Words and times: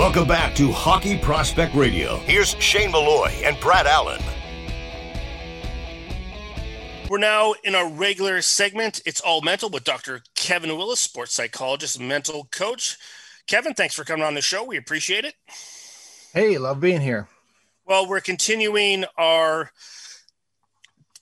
Welcome 0.00 0.26
back 0.26 0.54
to 0.54 0.72
Hockey 0.72 1.18
Prospect 1.18 1.74
Radio. 1.74 2.16
Here's 2.20 2.56
Shane 2.58 2.90
Malloy 2.90 3.28
and 3.44 3.60
Brad 3.60 3.86
Allen. 3.86 4.22
We're 7.10 7.18
now 7.18 7.52
in 7.64 7.74
our 7.74 7.86
regular 7.86 8.40
segment. 8.40 9.02
It's 9.04 9.20
all 9.20 9.42
mental 9.42 9.68
with 9.68 9.84
Dr. 9.84 10.22
Kevin 10.34 10.74
Willis, 10.74 11.00
sports 11.00 11.34
psychologist, 11.34 12.00
mental 12.00 12.48
coach. 12.50 12.96
Kevin, 13.46 13.74
thanks 13.74 13.94
for 13.94 14.04
coming 14.04 14.24
on 14.24 14.32
the 14.32 14.40
show. 14.40 14.64
We 14.64 14.78
appreciate 14.78 15.26
it. 15.26 15.34
Hey, 16.32 16.56
love 16.56 16.80
being 16.80 17.02
here. 17.02 17.28
Well, 17.84 18.08
we're 18.08 18.20
continuing 18.20 19.04
our 19.18 19.70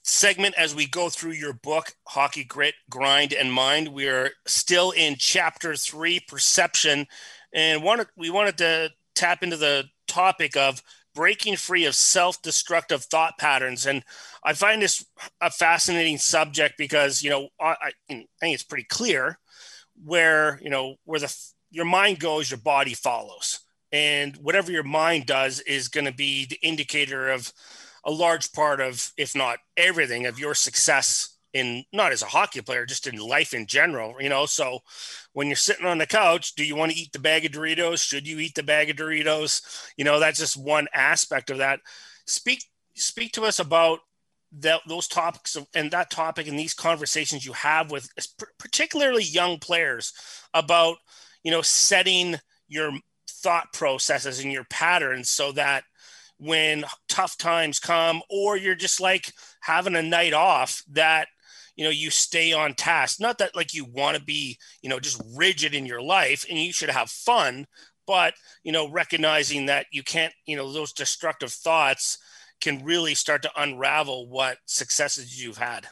segment 0.03 0.55
as 0.57 0.73
we 0.73 0.87
go 0.87 1.09
through 1.09 1.33
your 1.33 1.53
book, 1.53 1.91
Hockey 2.07 2.45
Grit, 2.45 2.75
Grind, 2.89 3.33
and 3.33 3.51
Mind. 3.51 3.89
We 3.89 4.07
are 4.07 4.29
still 4.47 4.91
in 4.91 5.17
chapter 5.19 5.75
three, 5.75 6.21
perception, 6.21 7.07
and 7.53 7.83
we 8.15 8.29
wanted 8.29 8.57
to 8.59 8.89
tap 9.15 9.43
into 9.43 9.57
the 9.57 9.85
topic 10.07 10.55
of 10.55 10.81
breaking 11.15 11.55
free 11.55 11.85
of 11.85 11.95
self-destructive 11.95 13.03
thought 13.03 13.37
patterns. 13.37 13.85
And 13.85 14.03
i 14.43 14.53
find 14.53 14.81
this 14.81 15.05
a 15.41 15.49
fascinating 15.49 16.17
subject 16.17 16.75
because 16.77 17.21
you 17.21 17.29
know 17.29 17.49
i, 17.59 17.75
I 17.81 17.91
think 18.07 18.27
it's 18.53 18.63
pretty 18.63 18.85
clear 18.85 19.39
where 20.03 20.59
you 20.63 20.69
know 20.69 20.95
where 21.05 21.19
the 21.19 21.35
your 21.71 21.85
mind 21.85 22.19
goes 22.19 22.49
your 22.49 22.59
body 22.59 22.93
follows. 22.93 23.59
And 23.91 24.37
whatever 24.37 24.71
your 24.71 24.83
mind 24.83 25.25
does 25.25 25.61
is 25.61 25.87
going 25.87 26.05
to 26.05 26.13
be 26.13 26.45
the 26.45 26.59
indicator 26.61 27.29
of 27.29 27.51
a 28.03 28.11
large 28.11 28.51
part 28.53 28.79
of 28.79 29.11
if 29.17 29.35
not 29.35 29.59
everything 29.75 30.25
of 30.25 30.39
your 30.39 30.53
success 30.53 31.37
in 31.53 31.83
not 31.91 32.11
as 32.11 32.21
a 32.21 32.27
hockey 32.27 32.61
player 32.61 32.85
just 32.85 33.07
in 33.07 33.17
life 33.17 33.53
in 33.53 33.65
general 33.65 34.15
you 34.19 34.29
know? 34.29 34.45
So 34.45 34.79
when 35.33 35.47
you're 35.47 35.55
sitting 35.55 35.85
on 35.85 35.97
the 35.97 36.05
couch 36.05 36.55
do 36.55 36.63
you 36.63 36.75
want 36.75 36.91
to 36.91 36.97
eat 36.97 37.11
the 37.11 37.19
bag 37.19 37.45
of 37.45 37.51
doritos? 37.51 38.03
Should 38.03 38.27
you 38.27 38.39
eat 38.39 38.55
the 38.55 38.63
bag 38.63 38.89
of 38.89 38.97
doritos? 38.97 39.61
You 39.97 40.05
know 40.05 40.19
that's 40.19 40.39
just 40.39 40.57
one 40.57 40.87
aspect 40.93 41.49
of 41.49 41.57
that. 41.57 41.79
Speak 42.25 42.63
speak 42.95 43.31
to 43.33 43.45
us 43.45 43.59
about 43.59 43.99
that 44.59 44.81
those 44.87 45.07
topics 45.07 45.57
and 45.75 45.91
that 45.91 46.09
topic 46.09 46.47
and 46.47 46.57
these 46.57 46.73
conversations 46.73 47.45
you 47.45 47.53
have 47.53 47.91
with 47.91 48.09
particularly 48.57 49.23
young 49.23 49.59
players 49.59 50.13
about 50.53 50.97
you 51.43 51.51
know 51.51 51.61
setting 51.61 52.35
your 52.67 52.91
thought 53.29 53.71
processes 53.73 54.43
and 54.43 54.51
your 54.51 54.65
patterns 54.65 55.29
so 55.29 55.51
that 55.51 55.83
when 56.37 56.83
tough 57.07 57.37
times 57.37 57.79
come 57.79 58.21
or 58.29 58.57
you're 58.57 58.75
just 58.75 58.99
like 58.99 59.31
having 59.61 59.95
a 59.95 60.01
night 60.01 60.33
off 60.33 60.83
that 60.89 61.27
you 61.79 61.85
know 61.85 61.91
you 61.91 62.09
stay 62.09 62.51
on 62.51 62.73
task. 62.73 63.21
Not 63.21 63.37
that 63.37 63.55
like 63.55 63.73
you 63.73 63.85
want 63.85 64.17
to 64.17 64.21
be 64.21 64.57
you 64.81 64.89
know 64.89 64.99
just 64.99 65.21
rigid 65.37 65.73
in 65.73 65.85
your 65.85 66.01
life 66.01 66.45
and 66.49 66.59
you 66.59 66.73
should 66.73 66.89
have 66.89 67.09
fun 67.09 67.65
but 68.05 68.33
you 68.63 68.73
know 68.73 68.89
recognizing 68.89 69.67
that 69.67 69.85
you 69.89 70.03
can't 70.03 70.33
you 70.45 70.57
know 70.57 70.73
those 70.73 70.91
destructive 70.91 71.53
thoughts 71.53 72.17
can 72.59 72.83
really 72.83 73.15
start 73.15 73.41
to 73.43 73.51
unravel 73.55 74.27
what 74.27 74.57
successes 74.65 75.41
you've 75.41 75.57
had. 75.57 75.87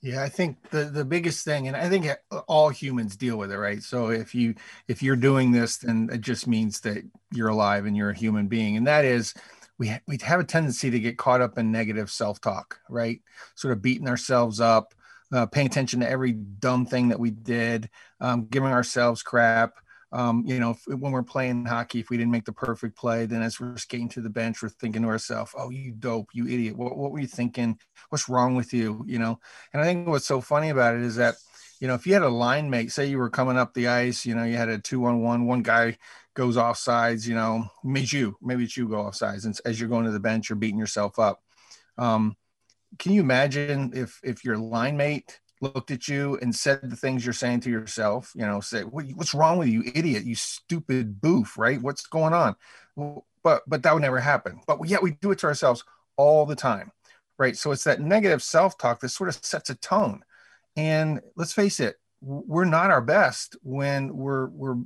Yeah, 0.00 0.22
I 0.22 0.28
think 0.28 0.70
the 0.70 0.84
the 0.84 1.04
biggest 1.04 1.44
thing, 1.44 1.66
and 1.66 1.76
I 1.76 1.88
think 1.88 2.06
all 2.46 2.68
humans 2.68 3.16
deal 3.16 3.36
with 3.36 3.50
it, 3.50 3.58
right? 3.58 3.82
So 3.82 4.10
if 4.10 4.32
you 4.32 4.54
if 4.86 5.02
you're 5.02 5.16
doing 5.16 5.50
this, 5.50 5.78
then 5.78 6.08
it 6.12 6.20
just 6.20 6.46
means 6.46 6.78
that 6.82 7.02
you're 7.32 7.48
alive 7.48 7.84
and 7.84 7.96
you're 7.96 8.10
a 8.10 8.16
human 8.16 8.46
being, 8.46 8.76
and 8.76 8.86
that 8.86 9.04
is 9.04 9.34
we 9.78 9.92
we 10.06 10.18
have 10.22 10.40
a 10.40 10.44
tendency 10.44 10.90
to 10.90 10.98
get 10.98 11.18
caught 11.18 11.40
up 11.40 11.58
in 11.58 11.72
negative 11.72 12.10
self 12.10 12.40
talk, 12.40 12.80
right? 12.88 13.20
Sort 13.54 13.72
of 13.72 13.82
beating 13.82 14.08
ourselves 14.08 14.60
up, 14.60 14.94
uh, 15.32 15.46
paying 15.46 15.66
attention 15.66 16.00
to 16.00 16.10
every 16.10 16.32
dumb 16.32 16.84
thing 16.86 17.08
that 17.08 17.20
we 17.20 17.30
did, 17.30 17.88
um, 18.20 18.46
giving 18.46 18.70
ourselves 18.70 19.22
crap. 19.22 19.74
Um, 20.10 20.42
you 20.46 20.58
know, 20.58 20.70
if, 20.70 20.86
when 20.86 21.12
we're 21.12 21.22
playing 21.22 21.66
hockey, 21.66 22.00
if 22.00 22.08
we 22.08 22.16
didn't 22.16 22.32
make 22.32 22.46
the 22.46 22.52
perfect 22.52 22.96
play, 22.96 23.26
then 23.26 23.42
as 23.42 23.60
we're 23.60 23.76
skating 23.76 24.08
to 24.10 24.22
the 24.22 24.30
bench, 24.30 24.62
we're 24.62 24.70
thinking 24.70 25.02
to 25.02 25.08
ourselves, 25.08 25.52
"Oh, 25.56 25.70
you 25.70 25.92
dope, 25.92 26.30
you 26.32 26.46
idiot! 26.46 26.76
What, 26.76 26.96
what 26.96 27.12
were 27.12 27.20
you 27.20 27.26
thinking? 27.26 27.78
What's 28.08 28.28
wrong 28.28 28.54
with 28.56 28.72
you?" 28.72 29.04
You 29.06 29.18
know. 29.18 29.38
And 29.72 29.82
I 29.82 29.84
think 29.84 30.08
what's 30.08 30.26
so 30.26 30.40
funny 30.40 30.70
about 30.70 30.96
it 30.96 31.02
is 31.02 31.16
that, 31.16 31.34
you 31.80 31.88
know, 31.88 31.94
if 31.94 32.06
you 32.06 32.14
had 32.14 32.22
a 32.22 32.28
line 32.28 32.70
mate, 32.70 32.92
say 32.92 33.06
you 33.06 33.18
were 33.18 33.30
coming 33.30 33.56
up 33.56 33.74
the 33.74 33.88
ice, 33.88 34.26
you 34.26 34.34
know, 34.34 34.44
you 34.44 34.56
had 34.56 34.68
a 34.68 34.78
two-on-one, 34.78 35.46
one 35.46 35.62
guy 35.62 35.96
goes 36.34 36.56
off 36.56 36.78
sides, 36.78 37.28
you 37.28 37.34
know, 37.34 37.64
maybe 37.84 38.08
you, 38.12 38.36
maybe 38.40 38.64
it's 38.64 38.76
you 38.76 38.88
go 38.88 39.02
off 39.02 39.14
sides, 39.14 39.44
and 39.44 39.58
as 39.64 39.78
you're 39.78 39.88
going 39.88 40.04
to 40.04 40.10
the 40.10 40.20
bench, 40.20 40.48
you're 40.48 40.56
beating 40.56 40.78
yourself 40.78 41.18
up. 41.18 41.42
Um, 41.96 42.36
can 42.98 43.12
you 43.12 43.20
imagine 43.20 43.92
if 43.94 44.20
if 44.22 44.44
your 44.44 44.56
line 44.56 44.96
mate 44.96 45.40
looked 45.60 45.90
at 45.90 46.06
you 46.06 46.38
and 46.40 46.54
said 46.54 46.80
the 46.82 46.96
things 46.96 47.26
you're 47.26 47.32
saying 47.32 47.60
to 47.60 47.70
yourself, 47.70 48.32
you 48.34 48.46
know, 48.46 48.60
say, 48.60 48.82
what's 48.82 49.34
wrong 49.34 49.58
with 49.58 49.68
you, 49.68 49.82
idiot, 49.94 50.24
you 50.24 50.36
stupid 50.36 51.20
boof, 51.20 51.58
right? 51.58 51.82
What's 51.82 52.06
going 52.06 52.32
on? 52.32 52.54
But, 53.42 53.62
but 53.66 53.82
that 53.82 53.92
would 53.92 54.02
never 54.02 54.20
happen. 54.20 54.60
But 54.66 54.86
yet 54.86 55.02
we 55.02 55.12
do 55.12 55.32
it 55.32 55.38
to 55.40 55.48
ourselves 55.48 55.82
all 56.16 56.46
the 56.46 56.54
time, 56.54 56.92
right? 57.38 57.56
So 57.56 57.72
it's 57.72 57.82
that 57.84 58.00
negative 58.00 58.40
self-talk 58.40 59.00
that 59.00 59.08
sort 59.08 59.28
of 59.30 59.44
sets 59.44 59.70
a 59.70 59.74
tone. 59.74 60.22
And 60.76 61.20
let's 61.36 61.52
face 61.52 61.80
it, 61.80 61.96
we're 62.20 62.64
not 62.64 62.90
our 62.90 63.00
best 63.00 63.56
when 63.62 64.16
we're, 64.16 64.46
we're, 64.48 64.76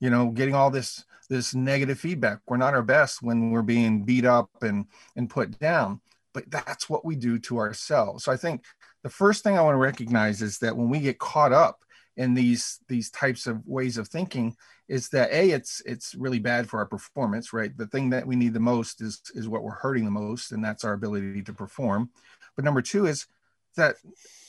you 0.00 0.10
know, 0.10 0.30
getting 0.30 0.54
all 0.54 0.70
this, 0.70 1.04
this 1.28 1.54
negative 1.54 1.98
feedback. 1.98 2.40
We're 2.46 2.56
not 2.56 2.74
our 2.74 2.82
best 2.82 3.22
when 3.22 3.50
we're 3.50 3.62
being 3.62 4.04
beat 4.04 4.24
up 4.24 4.50
and, 4.62 4.86
and 5.16 5.30
put 5.30 5.58
down 5.58 6.00
but 6.36 6.50
that's 6.50 6.90
what 6.90 7.02
we 7.02 7.16
do 7.16 7.38
to 7.38 7.56
ourselves. 7.56 8.22
So 8.24 8.30
I 8.30 8.36
think 8.36 8.62
the 9.02 9.08
first 9.08 9.42
thing 9.42 9.56
I 9.56 9.62
want 9.62 9.72
to 9.72 9.78
recognize 9.78 10.42
is 10.42 10.58
that 10.58 10.76
when 10.76 10.90
we 10.90 11.00
get 11.00 11.18
caught 11.18 11.50
up 11.50 11.82
in 12.18 12.34
these 12.34 12.78
these 12.88 13.10
types 13.10 13.46
of 13.46 13.66
ways 13.66 13.96
of 13.96 14.08
thinking 14.08 14.54
is 14.86 15.08
that 15.10 15.32
a 15.32 15.52
it's 15.52 15.80
it's 15.86 16.14
really 16.14 16.38
bad 16.38 16.68
for 16.68 16.78
our 16.78 16.84
performance 16.84 17.54
right 17.54 17.76
the 17.78 17.86
thing 17.86 18.10
that 18.10 18.26
we 18.26 18.36
need 18.36 18.52
the 18.52 18.60
most 18.60 19.00
is 19.00 19.22
is 19.34 19.48
what 19.48 19.62
we're 19.62 19.70
hurting 19.70 20.04
the 20.04 20.10
most 20.10 20.52
and 20.52 20.62
that's 20.62 20.84
our 20.84 20.92
ability 20.92 21.42
to 21.42 21.52
perform 21.54 22.10
but 22.54 22.64
number 22.64 22.82
two 22.82 23.06
is 23.06 23.26
that 23.76 23.96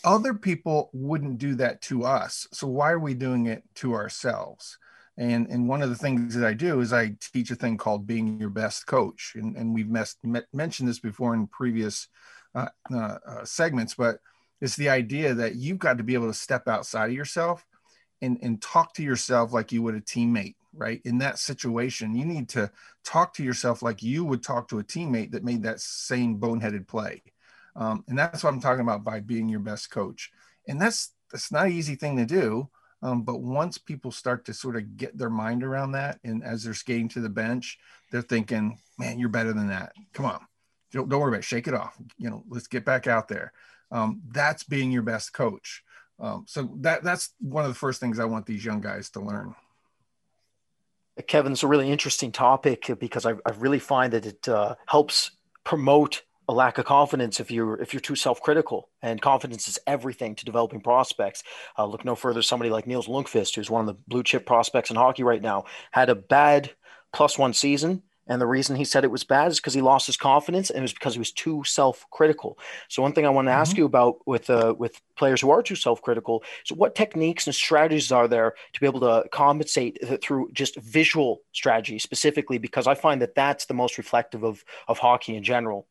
other 0.03 0.33
people 0.33 0.89
wouldn't 0.93 1.37
do 1.37 1.55
that 1.55 1.81
to 1.81 2.03
us 2.03 2.47
so 2.51 2.67
why 2.67 2.91
are 2.91 2.99
we 2.99 3.13
doing 3.13 3.47
it 3.47 3.63
to 3.75 3.93
ourselves 3.93 4.77
and 5.17 5.47
and 5.47 5.67
one 5.67 5.81
of 5.81 5.89
the 5.89 5.95
things 5.95 6.35
that 6.35 6.45
i 6.45 6.53
do 6.53 6.79
is 6.79 6.93
i 6.93 7.15
teach 7.33 7.51
a 7.51 7.55
thing 7.55 7.77
called 7.77 8.07
being 8.07 8.39
your 8.39 8.49
best 8.49 8.85
coach 8.87 9.33
and, 9.35 9.55
and 9.55 9.73
we've 9.73 9.89
mes- 9.89 10.17
mentioned 10.53 10.87
this 10.87 10.99
before 10.99 11.33
in 11.33 11.47
previous 11.47 12.07
uh, 12.55 12.69
uh, 12.93 13.17
uh, 13.27 13.43
segments 13.43 13.95
but 13.95 14.19
it's 14.61 14.75
the 14.75 14.89
idea 14.89 15.33
that 15.33 15.55
you've 15.55 15.79
got 15.79 15.97
to 15.97 16.03
be 16.03 16.13
able 16.13 16.27
to 16.27 16.33
step 16.33 16.67
outside 16.67 17.09
of 17.09 17.15
yourself 17.15 17.65
and, 18.21 18.39
and 18.41 18.61
talk 18.61 18.93
to 18.95 19.03
yourself 19.03 19.53
like 19.53 19.71
you 19.71 19.81
would 19.83 19.95
a 19.95 20.01
teammate, 20.01 20.55
right? 20.73 21.01
In 21.05 21.19
that 21.19 21.39
situation, 21.39 22.15
you 22.15 22.25
need 22.25 22.49
to 22.49 22.71
talk 23.03 23.33
to 23.35 23.43
yourself 23.43 23.81
like 23.81 24.01
you 24.01 24.25
would 24.25 24.43
talk 24.43 24.67
to 24.69 24.79
a 24.79 24.83
teammate 24.83 25.31
that 25.31 25.43
made 25.43 25.63
that 25.63 25.79
same 25.79 26.39
boneheaded 26.39 26.87
play. 26.87 27.21
Um, 27.77 28.03
and 28.07 28.17
that's 28.17 28.43
what 28.43 28.53
I'm 28.53 28.59
talking 28.59 28.81
about 28.81 29.03
by 29.03 29.21
being 29.21 29.47
your 29.47 29.59
best 29.61 29.89
coach. 29.89 30.31
And 30.67 30.81
that's 30.81 31.13
that's 31.31 31.51
not 31.51 31.67
an 31.67 31.73
easy 31.73 31.95
thing 31.95 32.17
to 32.17 32.25
do. 32.25 32.69
Um, 33.03 33.21
but 33.21 33.41
once 33.41 33.77
people 33.77 34.11
start 34.11 34.45
to 34.45 34.53
sort 34.53 34.75
of 34.75 34.97
get 34.97 35.17
their 35.17 35.29
mind 35.29 35.63
around 35.63 35.91
that, 35.91 36.19
and 36.23 36.43
as 36.43 36.63
they're 36.63 36.73
skating 36.73 37.07
to 37.09 37.21
the 37.21 37.29
bench, 37.29 37.77
they're 38.11 38.21
thinking, 38.21 38.79
"Man, 38.97 39.19
you're 39.19 39.29
better 39.29 39.53
than 39.53 39.67
that. 39.67 39.93
Come 40.13 40.25
on, 40.25 40.39
don't, 40.91 41.07
don't 41.07 41.21
worry 41.21 41.29
about 41.29 41.39
it. 41.39 41.45
Shake 41.45 41.67
it 41.67 41.75
off. 41.75 41.95
You 42.17 42.31
know, 42.31 42.43
let's 42.49 42.67
get 42.67 42.83
back 42.83 43.07
out 43.07 43.27
there." 43.27 43.53
um, 43.91 44.21
that's 44.29 44.63
being 44.63 44.91
your 44.91 45.01
best 45.01 45.33
coach. 45.33 45.83
Um, 46.19 46.45
so 46.47 46.71
that 46.77 47.03
that's 47.03 47.33
one 47.39 47.63
of 47.63 47.69
the 47.69 47.75
first 47.75 47.99
things 47.99 48.19
I 48.19 48.25
want 48.25 48.45
these 48.45 48.65
young 48.65 48.81
guys 48.81 49.09
to 49.11 49.21
learn. 49.21 49.55
Kevin, 51.27 51.51
it's 51.51 51.63
a 51.63 51.67
really 51.67 51.91
interesting 51.91 52.31
topic 52.31 52.91
because 52.99 53.25
I, 53.25 53.31
I 53.31 53.51
really 53.57 53.79
find 53.79 54.13
that 54.13 54.25
it 54.25 54.47
uh, 54.47 54.75
helps 54.87 55.31
promote 55.63 56.23
a 56.47 56.53
lack 56.53 56.77
of 56.77 56.85
confidence 56.85 57.39
if 57.39 57.51
you're 57.51 57.79
if 57.81 57.93
you're 57.93 58.01
too 58.01 58.15
self-critical 58.15 58.89
and 59.01 59.21
confidence 59.21 59.67
is 59.67 59.79
everything 59.85 60.35
to 60.35 60.45
developing 60.45 60.81
prospects 60.81 61.43
uh, 61.77 61.85
look 61.85 62.05
no 62.05 62.15
further 62.15 62.41
somebody 62.41 62.69
like 62.69 62.87
Nils 62.87 63.07
Lundkvist 63.07 63.55
who's 63.55 63.69
one 63.69 63.81
of 63.81 63.87
the 63.87 64.01
blue 64.07 64.23
chip 64.23 64.45
prospects 64.45 64.89
in 64.89 64.95
hockey 64.95 65.23
right 65.23 65.41
now 65.41 65.65
had 65.91 66.09
a 66.09 66.15
bad 66.15 66.71
plus 67.11 67.37
one 67.37 67.53
season 67.53 68.03
and 68.27 68.41
the 68.41 68.47
reason 68.47 68.75
he 68.75 68.85
said 68.85 69.03
it 69.03 69.11
was 69.11 69.23
bad 69.23 69.51
is 69.51 69.59
because 69.59 69.73
he 69.73 69.81
lost 69.81 70.05
his 70.05 70.17
confidence 70.17 70.69
and 70.69 70.79
it 70.79 70.81
was 70.81 70.93
because 70.93 71.13
he 71.13 71.19
was 71.19 71.31
too 71.31 71.63
self-critical. 71.63 72.59
So 72.89 73.01
one 73.01 73.13
thing 73.13 73.25
I 73.25 73.29
want 73.29 73.47
to 73.47 73.51
mm-hmm. 73.51 73.61
ask 73.61 73.77
you 73.77 73.85
about 73.85 74.17
with 74.25 74.49
uh, 74.49 74.75
with 74.77 74.99
players 75.15 75.41
who 75.41 75.49
are 75.49 75.63
too 75.63 75.75
self-critical 75.75 76.43
is 76.65 76.75
what 76.75 76.95
techniques 76.95 77.47
and 77.47 77.55
strategies 77.55 78.11
are 78.11 78.27
there 78.27 78.53
to 78.73 78.79
be 78.79 78.85
able 78.85 78.99
to 79.01 79.27
compensate 79.29 79.97
through 80.21 80.49
just 80.53 80.75
visual 80.77 81.41
strategy 81.53 81.99
specifically 81.99 82.57
because 82.57 82.87
I 82.87 82.95
find 82.95 83.21
that 83.21 83.35
that's 83.35 83.65
the 83.65 83.73
most 83.73 83.97
reflective 83.97 84.43
of 84.43 84.63
of 84.87 84.99
hockey 84.99 85.35
in 85.35 85.43
general. 85.43 85.87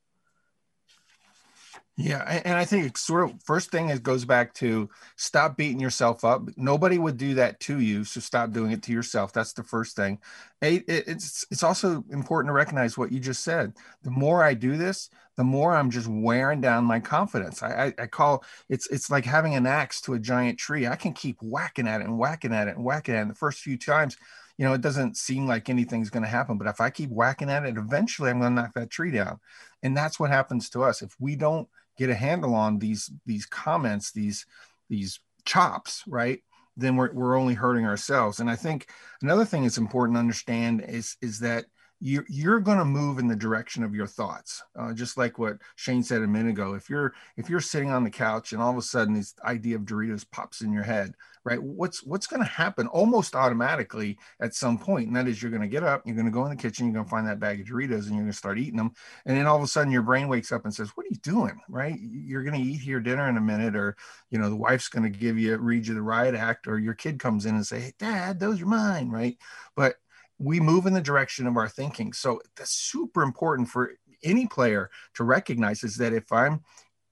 Yeah, 1.98 2.42
and 2.44 2.58
I 2.58 2.66
think 2.66 2.84
it's 2.84 3.00
sort 3.00 3.24
of 3.24 3.42
first 3.42 3.70
thing 3.70 3.88
it 3.88 4.02
goes 4.02 4.26
back 4.26 4.52
to 4.54 4.90
stop 5.16 5.56
beating 5.56 5.80
yourself 5.80 6.24
up. 6.26 6.42
Nobody 6.58 6.98
would 6.98 7.16
do 7.16 7.32
that 7.36 7.58
to 7.60 7.80
you, 7.80 8.04
so 8.04 8.20
stop 8.20 8.52
doing 8.52 8.70
it 8.72 8.82
to 8.82 8.92
yourself. 8.92 9.32
That's 9.32 9.54
the 9.54 9.62
first 9.62 9.96
thing. 9.96 10.18
It's 10.60 11.46
it's 11.50 11.62
also 11.62 12.04
important 12.10 12.50
to 12.50 12.52
recognize 12.52 12.98
what 12.98 13.12
you 13.12 13.18
just 13.18 13.42
said. 13.42 13.72
The 14.02 14.10
more 14.10 14.44
I 14.44 14.52
do 14.52 14.76
this, 14.76 15.08
the 15.36 15.44
more 15.44 15.74
I'm 15.74 15.90
just 15.90 16.06
wearing 16.06 16.60
down 16.60 16.84
my 16.84 17.00
confidence. 17.00 17.62
I, 17.62 17.86
I, 17.86 18.02
I, 18.02 18.06
call 18.08 18.44
it's 18.68 18.86
it's 18.88 19.10
like 19.10 19.24
having 19.24 19.54
an 19.54 19.66
axe 19.66 20.02
to 20.02 20.12
a 20.12 20.18
giant 20.18 20.58
tree. 20.58 20.86
I 20.86 20.96
can 20.96 21.14
keep 21.14 21.38
whacking 21.40 21.88
at 21.88 22.02
it 22.02 22.06
and 22.06 22.18
whacking 22.18 22.52
at 22.52 22.68
it 22.68 22.76
and 22.76 22.84
whacking 22.84 23.14
at 23.14 23.22
it. 23.22 23.28
The 23.28 23.34
first 23.34 23.60
few 23.60 23.78
times, 23.78 24.18
you 24.58 24.66
know, 24.66 24.74
it 24.74 24.82
doesn't 24.82 25.16
seem 25.16 25.46
like 25.46 25.70
anything's 25.70 26.10
going 26.10 26.24
to 26.24 26.28
happen. 26.28 26.58
But 26.58 26.66
if 26.68 26.78
I 26.78 26.90
keep 26.90 27.08
whacking 27.08 27.48
at 27.48 27.64
it, 27.64 27.78
eventually 27.78 28.28
I'm 28.28 28.40
going 28.40 28.54
to 28.54 28.62
knock 28.62 28.74
that 28.74 28.90
tree 28.90 29.12
down. 29.12 29.40
And 29.82 29.96
that's 29.96 30.20
what 30.20 30.30
happens 30.30 30.68
to 30.70 30.82
us 30.84 31.00
if 31.00 31.14
we 31.18 31.36
don't 31.36 31.68
get 31.96 32.10
a 32.10 32.14
handle 32.14 32.54
on 32.54 32.78
these 32.78 33.10
these 33.24 33.46
comments, 33.46 34.12
these 34.12 34.46
these 34.88 35.20
chops, 35.44 36.02
right? 36.06 36.40
Then 36.76 36.96
we're 36.96 37.12
we're 37.12 37.36
only 37.36 37.54
hurting 37.54 37.86
ourselves. 37.86 38.40
And 38.40 38.50
I 38.50 38.56
think 38.56 38.88
another 39.22 39.44
thing 39.44 39.62
that's 39.62 39.78
important 39.78 40.16
to 40.16 40.20
understand 40.20 40.84
is 40.86 41.16
is 41.22 41.40
that 41.40 41.66
you're, 42.00 42.26
you're 42.28 42.60
going 42.60 42.78
to 42.78 42.84
move 42.84 43.18
in 43.18 43.26
the 43.26 43.36
direction 43.36 43.82
of 43.82 43.94
your 43.94 44.06
thoughts 44.06 44.62
uh, 44.78 44.92
just 44.92 45.16
like 45.16 45.38
what 45.38 45.58
shane 45.76 46.02
said 46.02 46.22
a 46.22 46.26
minute 46.26 46.50
ago. 46.50 46.74
If 46.74 46.90
you're 46.90 47.14
if 47.36 47.48
you're 47.48 47.60
sitting 47.60 47.90
on 47.90 48.04
the 48.04 48.10
couch 48.10 48.52
and 48.52 48.60
all 48.60 48.70
of 48.70 48.76
a 48.76 48.82
sudden 48.82 49.14
this 49.14 49.34
idea 49.44 49.76
of 49.76 49.82
doritos 49.82 50.24
pops 50.30 50.60
in 50.60 50.72
your 50.72 50.82
head 50.82 51.14
right 51.44 51.62
what's 51.62 52.02
what's 52.02 52.26
going 52.26 52.42
to 52.42 52.48
happen 52.48 52.86
almost 52.88 53.34
automatically 53.34 54.18
at 54.40 54.54
some 54.54 54.76
point? 54.76 55.06
and 55.06 55.16
that 55.16 55.28
is 55.28 55.40
you're 55.40 55.50
going 55.50 55.62
to 55.62 55.68
get 55.68 55.84
up 55.84 56.02
you're 56.04 56.16
going 56.16 56.26
to 56.26 56.32
go 56.32 56.44
in 56.44 56.50
the 56.50 56.56
kitchen 56.56 56.86
you're 56.86 56.94
going 56.94 57.04
to 57.04 57.10
find 57.10 57.26
that 57.26 57.40
bag 57.40 57.60
of 57.60 57.66
doritos 57.66 58.06
and 58.06 58.10
you're 58.10 58.24
going 58.24 58.26
to 58.26 58.32
start 58.32 58.58
eating 58.58 58.76
them 58.76 58.92
and 59.24 59.36
then 59.36 59.46
all 59.46 59.56
of 59.56 59.62
a 59.62 59.66
sudden 59.66 59.92
your 59.92 60.02
brain 60.02 60.28
wakes 60.28 60.52
up 60.52 60.64
and 60.64 60.74
says 60.74 60.90
what 60.94 61.06
are 61.06 61.10
you 61.10 61.16
doing? 61.22 61.58
Right? 61.68 61.98
You're 62.00 62.42
going 62.42 62.60
to 62.60 62.68
eat 62.68 62.84
your 62.84 63.00
dinner 63.00 63.28
in 63.28 63.36
a 63.36 63.40
minute 63.40 63.76
or 63.76 63.96
you 64.30 64.38
know 64.38 64.50
the 64.50 64.56
wife's 64.56 64.88
going 64.88 65.10
to 65.10 65.18
give 65.18 65.38
you 65.38 65.56
read 65.56 65.86
you 65.86 65.94
the 65.94 66.02
riot 66.02 66.34
act 66.34 66.66
or 66.66 66.78
your 66.78 66.94
kid 66.94 67.18
comes 67.18 67.46
in 67.46 67.54
and 67.54 67.66
say 67.66 67.80
hey 67.80 67.92
dad 67.98 68.38
those 68.38 68.60
are 68.60 68.66
mine 68.66 69.08
right? 69.08 69.36
But 69.74 69.96
we 70.38 70.60
move 70.60 70.86
in 70.86 70.92
the 70.92 71.00
direction 71.00 71.46
of 71.46 71.56
our 71.56 71.68
thinking. 71.68 72.12
So 72.12 72.40
that's 72.56 72.72
super 72.72 73.22
important 73.22 73.68
for 73.68 73.92
any 74.22 74.46
player 74.46 74.90
to 75.14 75.24
recognize 75.24 75.82
is 75.82 75.96
that 75.96 76.12
if 76.12 76.30
I'm 76.32 76.60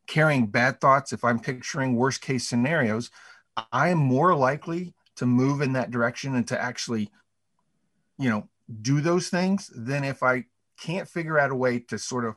carrying 0.07 0.47
bad 0.47 0.81
thoughts, 0.81 1.13
if 1.13 1.25
I'm 1.25 1.39
picturing 1.39 1.97
worst 1.97 2.21
case 2.21 2.47
scenarios, 2.47 3.11
I 3.73 3.89
am 3.89 3.99
more 3.99 4.35
likely 4.35 4.95
to 5.17 5.27
move 5.27 5.63
in 5.63 5.73
that 5.75 5.91
direction 5.91 6.35
and 6.35 6.47
to 6.49 6.61
actually, 6.61 7.11
you 8.19 8.29
know, 8.29 8.49
do 8.83 9.01
those 9.01 9.29
things 9.29 9.71
than 9.75 10.05
if 10.05 10.23
I 10.23 10.45
can't 10.81 11.09
figure 11.09 11.39
out 11.39 11.51
a 11.51 11.55
way 11.55 11.79
to 11.79 11.99
sort 11.99 12.25
of 12.25 12.35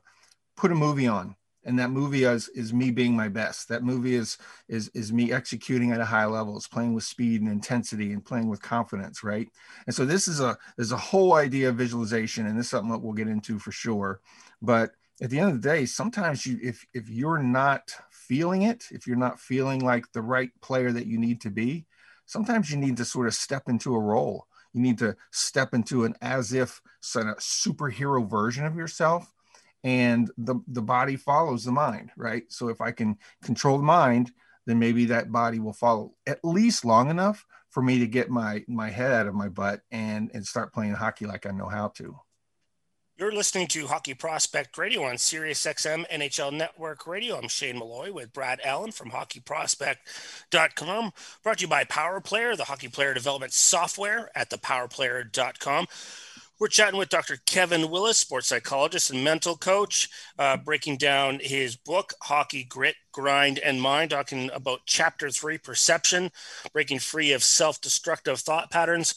put 0.55 0.71
a 0.71 0.75
movie 0.75 1.07
on 1.07 1.35
and 1.67 1.77
that 1.77 1.91
movie 1.91 2.23
is 2.23 2.47
is 2.49 2.73
me 2.73 2.89
being 2.91 3.15
my 3.15 3.27
best. 3.27 3.67
That 3.67 3.83
movie 3.83 4.15
is 4.15 4.37
is 4.69 4.87
is 4.95 5.11
me 5.11 5.31
executing 5.31 5.91
at 5.91 5.99
a 5.99 6.05
high 6.05 6.25
level. 6.25 6.55
It's 6.55 6.67
playing 6.67 6.93
with 6.93 7.03
speed 7.03 7.41
and 7.41 7.51
intensity 7.51 8.13
and 8.13 8.25
playing 8.25 8.47
with 8.47 8.61
confidence 8.61 9.23
right? 9.23 9.49
And 9.85 9.93
so 9.93 10.05
this 10.05 10.27
is 10.27 10.39
a 10.39 10.57
there's 10.77 10.93
a 10.93 10.97
whole 10.97 11.33
idea 11.33 11.69
of 11.69 11.75
visualization 11.75 12.47
and 12.47 12.57
this 12.57 12.67
is 12.67 12.69
something 12.71 12.91
that 12.91 12.99
we'll 12.99 13.13
get 13.13 13.27
into 13.27 13.59
for 13.59 13.71
sure. 13.71 14.21
But 14.61 14.91
at 15.21 15.29
the 15.29 15.39
end 15.39 15.51
of 15.51 15.61
the 15.61 15.69
day 15.69 15.85
sometimes 15.85 16.45
you 16.45 16.57
if 16.63 16.85
if 16.93 17.09
you're 17.09 17.43
not 17.43 17.91
feeling 18.11 18.61
it 18.63 18.85
if 18.91 19.05
you're 19.05 19.17
not 19.17 19.39
feeling 19.39 19.81
like 19.81 20.11
the 20.13 20.21
right 20.21 20.51
player 20.61 20.91
that 20.91 21.07
you 21.07 21.17
need 21.17 21.41
to 21.41 21.49
be 21.49 21.85
sometimes 22.25 22.71
you 22.71 22.77
need 22.77 22.97
to 22.97 23.05
sort 23.05 23.27
of 23.27 23.33
step 23.33 23.63
into 23.67 23.93
a 23.93 23.99
role. 23.99 24.47
You 24.73 24.81
need 24.81 24.99
to 24.99 25.15
step 25.31 25.73
into 25.73 26.05
an 26.05 26.15
as 26.21 26.53
if 26.53 26.81
sort 27.01 27.27
of 27.27 27.37
superhero 27.37 28.29
version 28.29 28.65
of 28.65 28.75
yourself 28.75 29.33
and 29.87 30.29
the 30.37 30.55
the 30.67 30.81
body 30.81 31.15
follows 31.15 31.63
the 31.63 31.71
mind 31.71 32.11
right 32.17 32.43
so 32.49 32.67
if 32.67 32.81
i 32.81 32.91
can 32.91 33.17
control 33.41 33.77
the 33.77 33.83
mind 33.83 34.31
then 34.65 34.77
maybe 34.77 35.05
that 35.05 35.31
body 35.31 35.59
will 35.59 35.71
follow 35.71 36.13
at 36.27 36.43
least 36.43 36.83
long 36.83 37.09
enough 37.09 37.45
for 37.69 37.81
me 37.81 37.97
to 37.97 38.05
get 38.05 38.29
my 38.29 38.61
my 38.67 38.89
head 38.89 39.13
out 39.13 39.27
of 39.27 39.33
my 39.33 39.47
butt 39.47 39.79
and 39.89 40.29
and 40.33 40.45
start 40.45 40.73
playing 40.73 40.93
hockey 40.93 41.25
like 41.25 41.45
i 41.45 41.51
know 41.51 41.69
how 41.69 41.87
to 41.87 42.19
you're 43.19 43.31
listening 43.31 43.65
to 43.69 43.87
Hockey 43.87 44.13
Prospect 44.13 44.77
Radio 44.77 45.03
on 45.03 45.17
Sirius 45.17 45.65
XM 45.65 46.07
NHL 46.07 46.53
Network 46.53 47.07
Radio. 47.07 47.35
I'm 47.35 47.47
Shane 47.47 47.79
Malloy 47.79 48.13
with 48.13 48.31
Brad 48.31 48.61
Allen 48.63 48.91
from 48.91 49.09
hockeyprospect.com. 49.09 51.13
Brought 51.41 51.57
to 51.57 51.63
you 51.63 51.67
by 51.67 51.83
Power 51.83 52.21
Player, 52.21 52.55
the 52.55 52.65
hockey 52.65 52.89
player 52.89 53.15
development 53.15 53.53
software 53.53 54.29
at 54.35 54.51
thepowerplayer.com. 54.51 55.87
We're 56.59 56.69
chatting 56.69 56.97
with 56.97 57.09
Dr. 57.09 57.37
Kevin 57.45 57.91
Willis, 57.91 58.17
sports 58.17 58.47
psychologist 58.47 59.11
and 59.11 59.23
mental 59.23 59.55
coach, 59.55 60.09
uh, 60.39 60.57
breaking 60.57 60.97
down 60.97 61.37
his 61.39 61.75
book, 61.75 62.13
Hockey 62.23 62.63
Grit, 62.63 62.95
Grind, 63.11 63.59
and 63.59 63.79
Mind, 63.79 64.09
talking 64.09 64.49
about 64.51 64.79
chapter 64.87 65.29
three, 65.29 65.59
perception, 65.59 66.31
breaking 66.73 66.97
free 66.97 67.31
of 67.33 67.43
self 67.43 67.79
destructive 67.79 68.39
thought 68.39 68.71
patterns. 68.71 69.13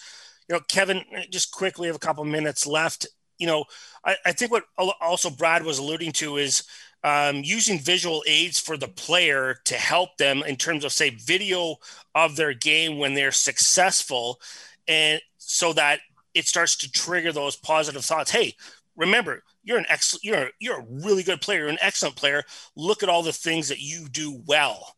You 0.50 0.56
know, 0.56 0.60
Kevin, 0.68 1.02
just 1.30 1.50
quickly, 1.50 1.86
have 1.86 1.96
a 1.96 2.00
couple 2.00 2.24
minutes 2.26 2.66
left. 2.66 3.06
You 3.38 3.46
know, 3.46 3.64
I, 4.04 4.16
I 4.26 4.32
think 4.32 4.50
what 4.50 4.64
also 5.00 5.30
Brad 5.30 5.64
was 5.64 5.78
alluding 5.78 6.12
to 6.12 6.36
is 6.36 6.64
um, 7.04 7.36
using 7.36 7.78
visual 7.78 8.22
aids 8.26 8.60
for 8.60 8.76
the 8.76 8.88
player 8.88 9.56
to 9.64 9.76
help 9.76 10.18
them 10.18 10.42
in 10.46 10.56
terms 10.56 10.84
of, 10.84 10.92
say, 10.92 11.08
video 11.08 11.76
of 12.14 12.36
their 12.36 12.52
game 12.52 12.98
when 12.98 13.14
they're 13.14 13.32
successful. 13.32 14.42
And 14.86 15.22
so 15.38 15.72
that 15.72 16.00
it 16.34 16.46
starts 16.46 16.76
to 16.76 16.90
trigger 16.90 17.32
those 17.32 17.56
positive 17.56 18.04
thoughts. 18.04 18.30
Hey, 18.30 18.54
remember, 18.96 19.42
you're 19.62 19.78
an 19.78 19.86
excellent, 19.88 20.24
you're 20.24 20.50
you're 20.58 20.80
a 20.80 20.86
really 20.88 21.22
good 21.22 21.40
player, 21.40 21.66
an 21.66 21.78
excellent 21.80 22.16
player. 22.16 22.42
Look 22.76 23.02
at 23.02 23.08
all 23.08 23.22
the 23.22 23.32
things 23.32 23.68
that 23.68 23.80
you 23.80 24.08
do 24.08 24.42
well. 24.46 24.94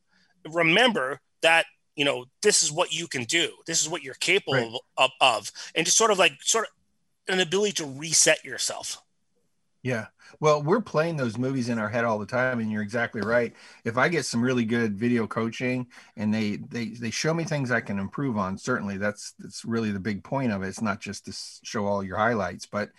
Remember 0.50 1.20
that 1.42 1.66
you 1.96 2.04
know 2.04 2.24
this 2.42 2.62
is 2.62 2.72
what 2.72 2.92
you 2.92 3.06
can 3.06 3.24
do. 3.24 3.50
This 3.66 3.80
is 3.80 3.88
what 3.88 4.02
you're 4.02 4.14
capable 4.14 4.54
right. 4.54 4.80
of, 4.96 5.10
of, 5.20 5.52
and 5.74 5.86
just 5.86 5.98
sort 5.98 6.10
of 6.10 6.18
like 6.18 6.32
sort 6.42 6.66
of 6.66 7.34
an 7.34 7.40
ability 7.40 7.72
to 7.72 7.86
reset 7.86 8.44
yourself. 8.44 9.00
Yeah. 9.82 10.06
Well, 10.38 10.62
we're 10.62 10.80
playing 10.80 11.16
those 11.16 11.36
movies 11.36 11.68
in 11.68 11.78
our 11.78 11.88
head 11.88 12.04
all 12.04 12.18
the 12.18 12.26
time, 12.26 12.60
and 12.60 12.70
you're 12.70 12.82
exactly 12.82 13.20
right. 13.20 13.52
If 13.84 13.98
I 13.98 14.08
get 14.08 14.24
some 14.24 14.40
really 14.42 14.64
good 14.64 14.96
video 14.96 15.26
coaching 15.26 15.88
and 16.16 16.32
they 16.32 16.56
they 16.56 16.86
they 16.90 17.10
show 17.10 17.34
me 17.34 17.42
things 17.44 17.72
I 17.72 17.80
can 17.80 17.98
improve 17.98 18.38
on, 18.38 18.56
certainly 18.56 18.96
that's 18.96 19.32
that's 19.40 19.64
really 19.64 19.90
the 19.90 19.98
big 19.98 20.22
point 20.22 20.52
of 20.52 20.62
it. 20.62 20.68
It's 20.68 20.82
not 20.82 21.00
just 21.00 21.24
to 21.26 21.32
show 21.64 21.86
all 21.86 22.04
your 22.04 22.16
highlights, 22.16 22.64
but 22.66 22.90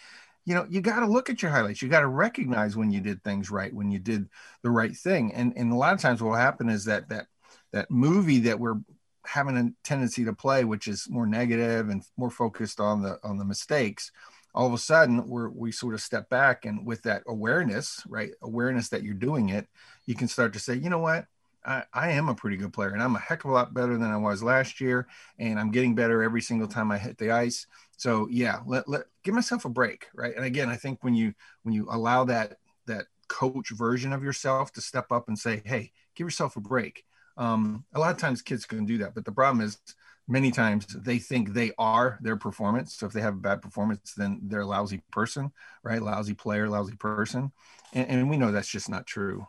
you 0.45 0.53
know 0.55 0.67
you 0.69 0.81
got 0.81 0.99
to 0.99 1.05
look 1.05 1.29
at 1.29 1.41
your 1.41 1.51
highlights. 1.51 1.81
You 1.81 1.87
got 1.87 2.01
to 2.01 2.07
recognize 2.07 2.75
when 2.75 2.91
you 2.91 2.99
did 2.99 3.23
things 3.23 3.49
right, 3.49 3.73
when 3.73 3.89
you 3.89 3.99
did 3.99 4.27
the 4.61 4.71
right 4.71 4.95
thing, 4.95 5.33
and 5.33 5.53
and 5.55 5.71
a 5.71 5.75
lot 5.77 5.93
of 5.93 6.01
times 6.01 6.21
what 6.21 6.31
will 6.31 6.37
happen 6.37 6.67
is 6.69 6.85
that 6.85 7.07
that 7.09 7.27
that 7.71 7.89
movie 7.91 8.39
that 8.39 8.59
we're 8.59 8.79
having 9.25 9.55
a 9.57 9.71
tendency 9.87 10.25
to 10.25 10.33
play, 10.33 10.65
which 10.65 10.89
is 10.89 11.07
more 11.09 11.25
negative 11.25 11.87
and 11.87 12.03
more 12.17 12.29
focused 12.29 12.81
on 12.81 13.01
the 13.01 13.19
on 13.23 13.37
the 13.37 13.45
mistakes 13.45 14.11
all 14.53 14.67
of 14.67 14.73
a 14.73 14.77
sudden 14.77 15.27
we're, 15.27 15.49
we 15.49 15.71
sort 15.71 15.93
of 15.93 16.01
step 16.01 16.29
back 16.29 16.65
and 16.65 16.85
with 16.85 17.01
that 17.03 17.23
awareness 17.27 18.03
right 18.07 18.31
awareness 18.41 18.89
that 18.89 19.03
you're 19.03 19.13
doing 19.13 19.49
it 19.49 19.67
you 20.05 20.15
can 20.15 20.27
start 20.27 20.53
to 20.53 20.59
say 20.59 20.75
you 20.75 20.89
know 20.89 20.99
what? 20.99 21.25
I, 21.65 21.83
I 21.93 22.09
am 22.11 22.27
a 22.27 22.35
pretty 22.35 22.57
good 22.57 22.73
player 22.73 22.89
and 22.89 23.01
i'm 23.01 23.15
a 23.15 23.19
heck 23.19 23.45
of 23.45 23.51
a 23.51 23.53
lot 23.53 23.73
better 23.73 23.97
than 23.97 24.11
i 24.11 24.17
was 24.17 24.43
last 24.43 24.81
year 24.81 25.07
and 25.39 25.57
i'm 25.59 25.71
getting 25.71 25.95
better 25.95 26.21
every 26.21 26.41
single 26.41 26.67
time 26.67 26.91
i 26.91 26.97
hit 26.97 27.17
the 27.17 27.31
ice. 27.31 27.67
So 27.95 28.27
yeah 28.29 28.59
let, 28.65 28.87
let 28.87 29.03
give 29.23 29.33
myself 29.33 29.65
a 29.65 29.69
break 29.69 30.07
right? 30.13 30.35
And 30.35 30.45
again 30.45 30.69
i 30.69 30.75
think 30.75 31.03
when 31.03 31.15
you 31.15 31.33
when 31.63 31.73
you 31.73 31.87
allow 31.89 32.25
that 32.25 32.57
that 32.85 33.05
coach 33.29 33.69
version 33.69 34.11
of 34.11 34.23
yourself 34.23 34.73
to 34.73 34.81
step 34.81 35.11
up 35.11 35.29
and 35.29 35.39
say 35.39 35.61
hey 35.65 35.91
give 36.15 36.25
yourself 36.25 36.55
a 36.57 36.61
break. 36.61 37.05
Um, 37.35 37.83
a 37.95 37.99
lot 37.99 38.11
of 38.11 38.17
times 38.17 38.43
kids 38.43 38.65
can 38.65 38.85
do 38.85 38.99
that 38.99 39.15
but 39.15 39.25
the 39.25 39.31
problem 39.31 39.65
is 39.65 39.79
many 40.27 40.51
times 40.51 40.85
they 40.87 41.19
think 41.19 41.49
they 41.49 41.71
are 41.77 42.17
their 42.21 42.37
performance. 42.37 42.95
So 42.95 43.05
if 43.05 43.13
they 43.13 43.21
have 43.21 43.33
a 43.33 43.37
bad 43.37 43.61
performance, 43.61 44.13
then 44.15 44.41
they're 44.43 44.61
a 44.61 44.65
lousy 44.65 45.01
person, 45.11 45.51
right? 45.83 46.01
Lousy 46.01 46.33
player, 46.33 46.69
lousy 46.69 46.95
person. 46.95 47.51
And, 47.93 48.09
and 48.09 48.29
we 48.29 48.37
know 48.37 48.51
that's 48.51 48.67
just 48.67 48.89
not 48.89 49.05
true. 49.05 49.47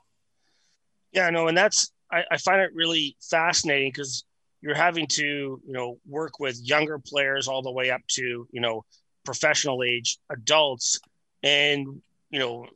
Yeah, 1.12 1.30
no, 1.30 1.46
and 1.46 1.56
that's 1.56 1.92
I, 2.10 2.24
I 2.30 2.36
find 2.38 2.60
it 2.60 2.74
really 2.74 3.16
fascinating 3.30 3.90
because 3.90 4.24
you're 4.60 4.74
having 4.74 5.06
to, 5.08 5.22
you 5.22 5.72
know, 5.72 5.98
work 6.06 6.40
with 6.40 6.58
younger 6.62 6.98
players 6.98 7.48
all 7.48 7.62
the 7.62 7.70
way 7.70 7.90
up 7.90 8.00
to, 8.08 8.48
you 8.50 8.60
know, 8.60 8.84
professional 9.24 9.82
age 9.82 10.18
adults. 10.30 11.00
And, 11.42 12.02
you 12.30 12.38
know, 12.38 12.66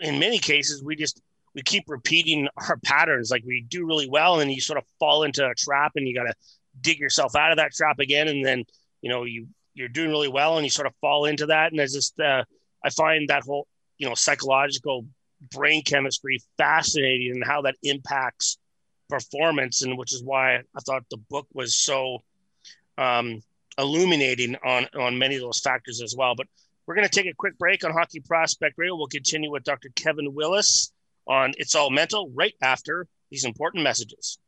in 0.00 0.18
many 0.18 0.38
cases 0.38 0.82
we 0.82 0.96
just 0.96 1.20
we 1.54 1.62
keep 1.62 1.84
repeating 1.88 2.48
our 2.68 2.76
patterns 2.84 3.30
like 3.30 3.42
we 3.44 3.64
do 3.68 3.86
really 3.86 4.08
well 4.08 4.40
and 4.40 4.52
you 4.52 4.60
sort 4.60 4.76
of 4.76 4.84
fall 4.98 5.22
into 5.22 5.48
a 5.48 5.54
trap 5.54 5.92
and 5.96 6.06
you 6.06 6.14
got 6.14 6.24
to 6.24 6.34
dig 6.80 6.98
yourself 6.98 7.36
out 7.36 7.50
of 7.50 7.58
that 7.58 7.72
trap 7.72 7.98
again, 7.98 8.28
and 8.28 8.44
then 8.44 8.64
you 9.00 9.10
know 9.10 9.24
you 9.24 9.48
you're 9.74 9.88
doing 9.88 10.10
really 10.10 10.28
well, 10.28 10.56
and 10.56 10.66
you 10.66 10.70
sort 10.70 10.86
of 10.86 10.94
fall 11.00 11.24
into 11.24 11.46
that. 11.46 11.70
And 11.70 11.78
there's 11.78 11.94
just 11.94 12.18
uh, 12.20 12.44
I 12.84 12.90
find 12.90 13.28
that 13.28 13.44
whole 13.44 13.66
you 13.98 14.08
know 14.08 14.14
psychological 14.14 15.06
brain 15.52 15.82
chemistry 15.84 16.42
fascinating 16.56 17.32
and 17.34 17.44
how 17.44 17.62
that 17.62 17.76
impacts 17.82 18.58
performance, 19.08 19.82
and 19.82 19.96
which 19.96 20.12
is 20.12 20.22
why 20.22 20.56
I 20.56 20.80
thought 20.84 21.04
the 21.10 21.16
book 21.16 21.46
was 21.52 21.76
so 21.76 22.18
um, 22.96 23.40
illuminating 23.78 24.56
on 24.64 24.86
on 24.98 25.18
many 25.18 25.36
of 25.36 25.42
those 25.42 25.60
factors 25.60 26.02
as 26.02 26.14
well. 26.16 26.34
But 26.34 26.46
we're 26.86 26.94
going 26.94 27.08
to 27.08 27.14
take 27.14 27.30
a 27.30 27.34
quick 27.34 27.58
break 27.58 27.84
on 27.84 27.92
Hockey 27.92 28.20
Prospect 28.20 28.74
Radio. 28.78 28.96
We'll 28.96 29.08
continue 29.08 29.50
with 29.50 29.62
Dr. 29.62 29.90
Kevin 29.94 30.34
Willis 30.34 30.90
on 31.26 31.52
It's 31.58 31.74
All 31.74 31.90
Mental 31.90 32.30
right 32.34 32.54
after 32.62 33.06
these 33.30 33.44
important 33.44 33.84
messages. 33.84 34.38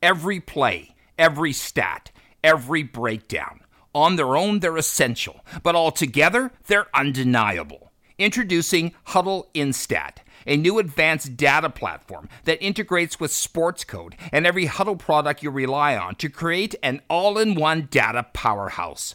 Every 0.00 0.40
play 0.40 0.91
every 1.18 1.52
stat, 1.52 2.10
every 2.42 2.82
breakdown. 2.82 3.60
On 3.94 4.16
their 4.16 4.36
own, 4.36 4.60
they're 4.60 4.76
essential, 4.76 5.44
but 5.62 5.74
altogether, 5.74 6.52
they're 6.66 6.88
undeniable. 6.94 7.92
Introducing 8.18 8.94
Hudl 9.08 9.46
Instat 9.54 10.18
a 10.46 10.56
new 10.56 10.78
advanced 10.78 11.36
data 11.36 11.70
platform 11.70 12.28
that 12.44 12.62
integrates 12.62 13.20
with 13.20 13.30
Sportscode 13.30 14.14
and 14.32 14.46
every 14.46 14.66
Huddle 14.66 14.96
product 14.96 15.42
you 15.42 15.50
rely 15.50 15.96
on 15.96 16.14
to 16.16 16.28
create 16.28 16.74
an 16.82 17.00
all 17.08 17.38
in 17.38 17.54
one 17.54 17.88
data 17.90 18.26
powerhouse. 18.32 19.14